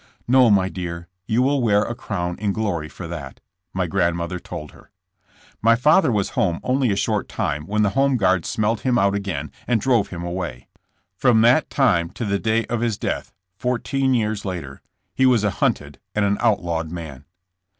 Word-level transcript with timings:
"No, 0.27 0.49
my 0.49 0.67
dear; 0.67 1.07
you 1.27 1.43
will 1.43 1.61
wear 1.61 1.83
a 1.83 1.93
crown 1.93 2.35
in 2.39 2.53
glory 2.53 2.89
for 2.89 3.07
that," 3.07 3.39
my 3.71 3.85
grandmother 3.85 4.39
told 4.39 4.71
her. 4.71 4.89
My 5.61 5.75
father 5.75 6.11
was 6.11 6.31
home 6.31 6.59
only 6.63 6.89
a 6.89 6.95
short 6.95 7.29
time 7.29 7.67
when 7.67 7.83
the 7.83 7.91
home 7.91 8.17
guards 8.17 8.49
smelled 8.49 8.81
him 8.81 8.97
out 8.97 9.13
again 9.13 9.51
and 9.67 9.79
drove 9.79 10.07
him 10.07 10.23
away. 10.23 10.67
From 11.17 11.41
that 11.41 11.69
time 11.69 12.09
to 12.13 12.25
the 12.25 12.39
day 12.39 12.65
of 12.65 12.81
his 12.81 12.97
death, 12.97 13.31
four 13.57 13.77
teen 13.77 14.15
years 14.15 14.43
later, 14.43 14.81
he 15.13 15.27
was 15.27 15.43
a 15.43 15.51
hunted 15.51 15.99
and 16.15 16.25
an 16.25 16.37
outlawed 16.41 16.89
man. 16.89 17.25